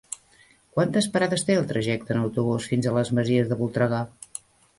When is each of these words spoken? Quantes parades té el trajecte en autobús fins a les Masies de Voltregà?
Quantes 0.77 1.07
parades 1.17 1.45
té 1.49 1.57
el 1.57 1.67
trajecte 1.73 2.15
en 2.15 2.23
autobús 2.23 2.67
fins 2.73 2.89
a 2.89 2.95
les 2.97 3.13
Masies 3.19 3.53
de 3.53 3.59
Voltregà? 3.61 4.03